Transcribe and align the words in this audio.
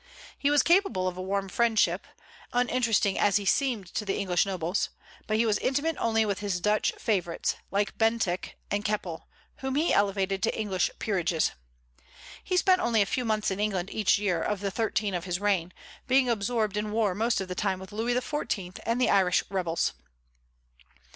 He 0.35 0.49
was 0.49 0.63
capable 0.63 1.07
of 1.07 1.15
warm 1.17 1.47
friendships, 1.47 2.09
uninteresting 2.53 3.19
as 3.19 3.35
he 3.35 3.45
seemed 3.45 3.85
to 3.93 4.03
the 4.03 4.17
English 4.17 4.47
nobles; 4.47 4.89
but 5.27 5.37
he 5.37 5.45
was 5.45 5.59
intimate 5.59 5.95
only 5.99 6.25
with 6.25 6.39
his 6.39 6.59
Dutch 6.59 6.91
favorites, 6.97 7.55
like 7.69 7.95
Bentinck 7.99 8.55
and 8.71 8.83
Keppel, 8.83 9.27
whom 9.57 9.75
he 9.75 9.93
elevated 9.93 10.41
to 10.41 10.59
English 10.59 10.89
peerages. 10.97 11.51
He 12.43 12.57
spent 12.57 12.81
only 12.81 13.03
a 13.03 13.05
few 13.05 13.25
months 13.25 13.51
in 13.51 13.59
England 13.59 13.91
each 13.91 14.17
year 14.17 14.41
of 14.41 14.59
the 14.59 14.71
thirteen 14.71 15.13
of 15.13 15.25
his 15.25 15.39
reign, 15.39 15.71
being 16.07 16.27
absorbed 16.31 16.77
in 16.77 16.91
war 16.91 17.13
most 17.13 17.39
of 17.39 17.47
the 17.47 17.53
time 17.53 17.79
with 17.79 17.91
Louis 17.91 18.15
XIV. 18.15 18.79
and 18.87 18.99
the 18.99 19.11
Irish 19.11 19.43
rebels. 19.51 19.93